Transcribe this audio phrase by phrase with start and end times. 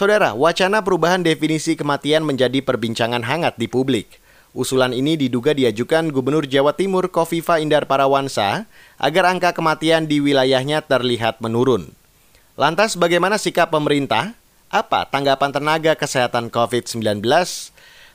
[0.00, 4.16] Saudara, wacana perubahan definisi kematian menjadi perbincangan hangat di publik.
[4.56, 8.64] Usulan ini diduga diajukan Gubernur Jawa Timur Kofifa Indar Parawansa
[8.96, 11.92] agar angka kematian di wilayahnya terlihat menurun.
[12.56, 14.32] Lantas bagaimana sikap pemerintah?
[14.72, 17.20] Apa tanggapan tenaga kesehatan COVID-19?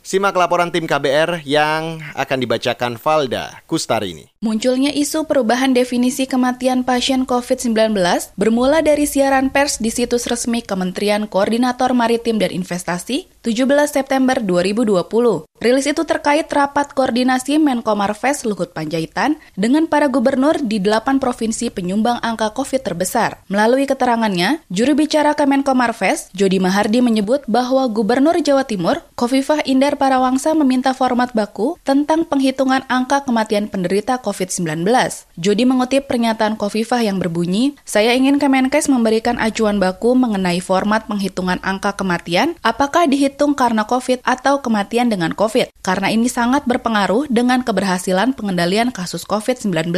[0.06, 4.30] Simak laporan tim KBR yang akan dibacakan Valda Kustarini.
[4.38, 7.98] Munculnya isu perubahan definisi kematian pasien COVID-19
[8.38, 15.46] bermula dari siaran pers di situs resmi Kementerian Koordinator Maritim dan Investasi 17 September 2020.
[15.56, 21.70] Rilis itu terkait rapat koordinasi Menko Marves Luhut Panjaitan dengan para gubernur di delapan provinsi
[21.70, 23.40] penyumbang angka COVID terbesar.
[23.48, 29.96] Melalui keterangannya, juru bicara Kemenko Marves, Jody Mahardi menyebut bahwa Gubernur Jawa Timur, Kofifah Indar
[29.96, 34.90] Parawangsa meminta format baku tentang penghitungan angka kematian penderita COVID-19.
[35.38, 41.62] Jody mengutip pernyataan Kofifah yang berbunyi, saya ingin Kemenkes memberikan acuan baku mengenai format penghitungan
[41.64, 45.36] angka kematian, apakah dihitung karena COVID atau kematian dengan.
[45.36, 49.92] COVID, karena ini sangat berpengaruh dengan keberhasilan pengendalian kasus COVID-19.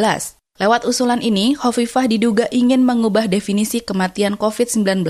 [0.58, 5.06] Lewat usulan ini, Hovifah diduga ingin mengubah definisi kematian COVID-19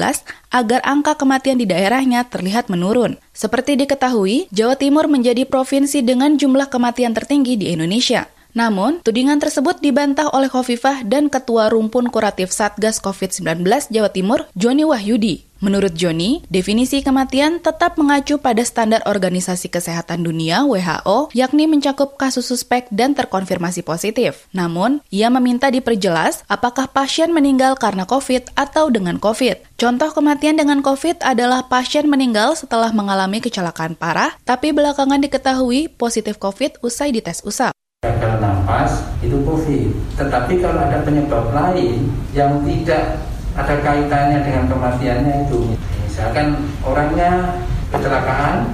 [0.52, 3.16] agar angka kematian di daerahnya terlihat menurun.
[3.32, 8.28] Seperti diketahui, Jawa Timur menjadi provinsi dengan jumlah kematian tertinggi di Indonesia.
[8.52, 14.84] Namun, tudingan tersebut dibantah oleh Hovifah dan Ketua Rumpun Kuratif Satgas COVID-19 Jawa Timur, Joni
[14.84, 15.47] Wahyudi.
[15.58, 22.46] Menurut Joni, definisi kematian tetap mengacu pada standar Organisasi Kesehatan Dunia WHO, yakni mencakup kasus
[22.46, 24.46] suspek dan terkonfirmasi positif.
[24.54, 29.82] Namun, ia meminta diperjelas apakah pasien meninggal karena COVID atau dengan COVID.
[29.82, 36.38] Contoh kematian dengan COVID adalah pasien meninggal setelah mengalami kecelakaan parah, tapi belakangan diketahui positif
[36.38, 37.74] COVID usai dites usap
[38.06, 39.90] gagal nafas itu COVID.
[40.22, 43.18] Tetapi kalau ada penyebab lain yang tidak
[43.58, 45.74] ada kaitannya dengan kematiannya itu,
[46.06, 47.58] misalkan orangnya
[47.90, 48.70] kecelakaan,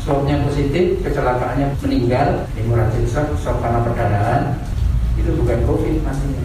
[0.00, 4.42] swabnya positif, kecelakaannya meninggal, hemorrhagic shock, shock karena perdarahan,
[5.20, 6.44] itu bukan COVID pastinya.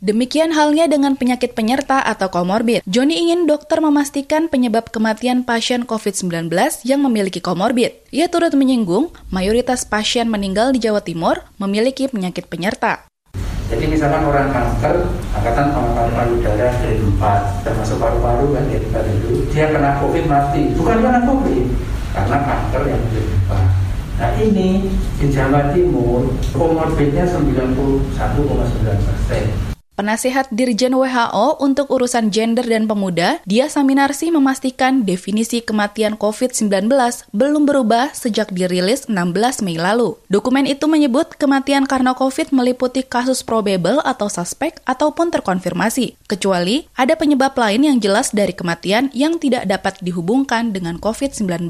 [0.00, 2.80] Demikian halnya dengan penyakit penyerta atau komorbid.
[2.88, 6.48] Joni ingin dokter memastikan penyebab kematian pasien COVID-19
[6.88, 8.00] yang memiliki komorbid.
[8.08, 13.04] Ia turut menyinggung mayoritas pasien meninggal di Jawa Timur memiliki penyakit penyerta.
[13.68, 15.04] Jadi misalkan orang kanker,
[15.36, 15.68] angkatan
[16.10, 20.62] paru-paru payudara dari 4, termasuk paru-paru kan dari 4 itu, dia kena COVID mati.
[20.74, 21.66] Bukan karena COVID,
[22.10, 24.18] karena kanker yang dari 4.
[24.20, 29.69] Nah ini di Jawa Timur komorbidnya 91,9 persen.
[30.00, 36.88] Penasihat Dirjen WHO untuk urusan gender dan pemuda, Dia Saminarsi memastikan definisi kematian COVID-19
[37.36, 40.16] belum berubah sejak dirilis 16 Mei lalu.
[40.32, 47.12] Dokumen itu menyebut kematian karena COVID meliputi kasus probable atau suspek ataupun terkonfirmasi, kecuali ada
[47.20, 51.68] penyebab lain yang jelas dari kematian yang tidak dapat dihubungkan dengan COVID-19.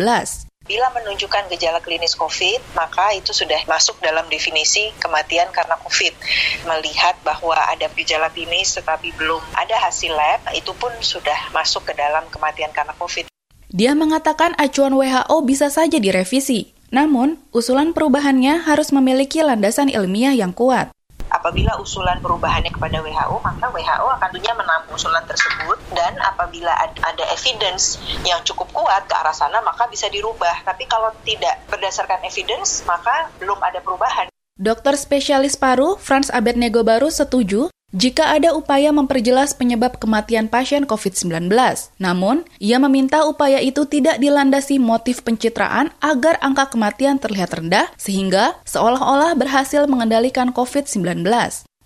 [0.70, 6.14] Bila menunjukkan gejala klinis COVID, maka itu sudah masuk dalam definisi kematian karena COVID.
[6.62, 11.92] Melihat bahwa ada gejala klinis tetapi belum ada hasil lab, itu pun sudah masuk ke
[11.98, 13.26] dalam kematian karena COVID.
[13.66, 20.54] Dia mengatakan acuan WHO bisa saja direvisi, namun usulan perubahannya harus memiliki landasan ilmiah yang
[20.54, 20.94] kuat
[21.30, 26.70] apabila usulan perubahannya kepada WHO, maka WHO akan tentunya menampung usulan tersebut dan apabila
[27.02, 30.62] ada evidence yang cukup kuat ke arah sana, maka bisa dirubah.
[30.62, 34.30] Tapi kalau tidak berdasarkan evidence, maka belum ada perubahan.
[34.54, 41.50] Dokter spesialis paru Franz Abednego Baru setuju jika ada upaya memperjelas penyebab kematian pasien COVID-19.
[41.98, 48.54] Namun, ia meminta upaya itu tidak dilandasi motif pencitraan agar angka kematian terlihat rendah sehingga
[48.62, 51.26] seolah-olah berhasil mengendalikan COVID-19.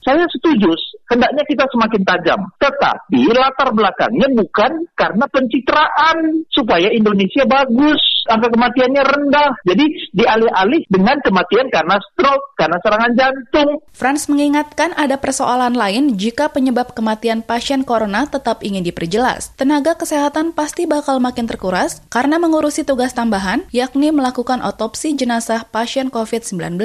[0.04, 0.76] Saya setuju,
[1.08, 2.40] hendaknya kita semakin tajam.
[2.60, 9.50] Tetapi latar belakangnya bukan karena pencitraan supaya Indonesia bagus angka kematiannya rendah.
[9.64, 9.84] Jadi
[10.16, 13.70] dialih-alih dengan kematian karena stroke, karena serangan jantung.
[13.92, 19.52] Franz mengingatkan ada persoalan lain jika penyebab kematian pasien corona tetap ingin diperjelas.
[19.54, 26.08] Tenaga kesehatan pasti bakal makin terkuras karena mengurusi tugas tambahan, yakni melakukan otopsi jenazah pasien
[26.08, 26.80] COVID-19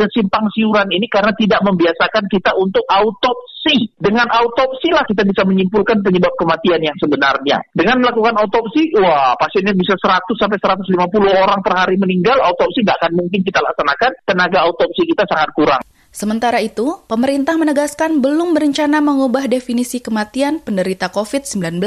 [0.00, 3.92] kesimpang siuran ini karena tidak membiasakan kita untuk autopsi.
[4.00, 7.60] Dengan autopsi lah kita bisa menyimpulkan penyebab kematian yang sebenarnya.
[7.76, 10.96] Dengan melakukan autopsi, wah pasiennya bisa 100 sampai 150
[11.28, 15.84] orang per hari meninggal, autopsi nggak akan mungkin kita laksanakan, tenaga autopsi kita sangat kurang.
[16.10, 21.78] Sementara itu, pemerintah menegaskan belum berencana mengubah definisi kematian penderita COVID-19.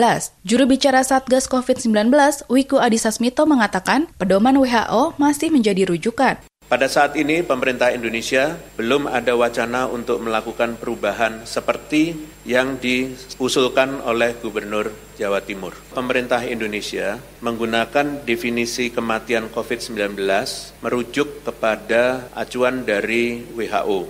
[0.48, 2.08] Juru bicara Satgas COVID-19,
[2.48, 6.40] Wiku Adhisa Smito mengatakan, pedoman WHO masih menjadi rujukan.
[6.74, 12.18] Pada saat ini pemerintah Indonesia belum ada wacana untuk melakukan perubahan seperti
[12.50, 15.78] yang diusulkan oleh Gubernur Jawa Timur.
[15.94, 20.18] Pemerintah Indonesia menggunakan definisi kematian COVID-19
[20.82, 24.10] merujuk kepada acuan dari WHO.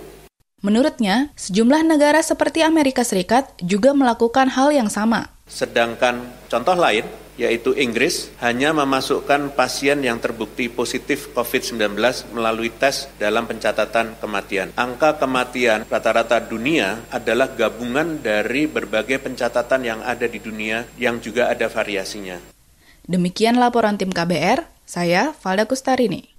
[0.64, 5.28] Menurutnya, sejumlah negara seperti Amerika Serikat juga melakukan hal yang sama.
[5.44, 7.04] Sedangkan contoh lain,
[7.40, 11.96] yaitu Inggris, hanya memasukkan pasien yang terbukti positif COVID-19
[12.34, 14.74] melalui tes dalam pencatatan kematian.
[14.74, 21.50] Angka kematian rata-rata dunia adalah gabungan dari berbagai pencatatan yang ada di dunia yang juga
[21.50, 22.38] ada variasinya.
[23.04, 26.33] Demikian laporan tim KBR, saya Valda Kustarini.